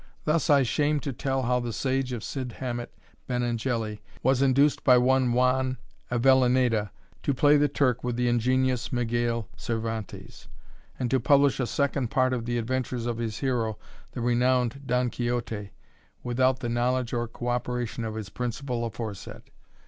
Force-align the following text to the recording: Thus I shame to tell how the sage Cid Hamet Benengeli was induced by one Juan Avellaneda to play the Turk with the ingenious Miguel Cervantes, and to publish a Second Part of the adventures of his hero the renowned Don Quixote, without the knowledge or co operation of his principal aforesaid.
Thus 0.25 0.49
I 0.49 0.63
shame 0.63 0.99
to 1.01 1.13
tell 1.13 1.43
how 1.43 1.59
the 1.59 1.71
sage 1.71 2.23
Cid 2.23 2.53
Hamet 2.53 2.91
Benengeli 3.29 3.99
was 4.23 4.41
induced 4.41 4.83
by 4.83 4.97
one 4.97 5.31
Juan 5.31 5.77
Avellaneda 6.09 6.89
to 7.21 7.33
play 7.35 7.55
the 7.55 7.67
Turk 7.67 8.03
with 8.03 8.15
the 8.15 8.27
ingenious 8.27 8.91
Miguel 8.91 9.47
Cervantes, 9.55 10.47
and 10.97 11.11
to 11.11 11.19
publish 11.19 11.59
a 11.59 11.67
Second 11.67 12.09
Part 12.09 12.33
of 12.33 12.45
the 12.45 12.57
adventures 12.57 13.05
of 13.05 13.19
his 13.19 13.37
hero 13.41 13.77
the 14.13 14.21
renowned 14.21 14.87
Don 14.87 15.11
Quixote, 15.11 15.69
without 16.23 16.61
the 16.61 16.69
knowledge 16.69 17.13
or 17.13 17.27
co 17.27 17.49
operation 17.49 18.03
of 18.03 18.15
his 18.15 18.29
principal 18.29 18.83
aforesaid. 18.85 19.51